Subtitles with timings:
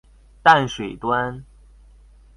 [0.41, 1.45] 淡水端